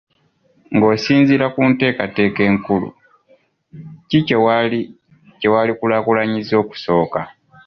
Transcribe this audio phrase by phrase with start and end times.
[0.75, 2.87] Ng'osinziira ku nteekateeka enkulu,
[4.09, 4.37] ki kye
[5.53, 7.21] wandikulaakulanyizza okusooka?